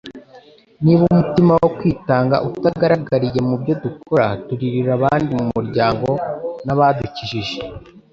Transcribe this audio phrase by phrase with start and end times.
[0.83, 6.07] Niba umutima wo kwitanga utagaragariye mu byo dukora turirira abandi mu muryango
[6.65, 7.57] n'abadukikije,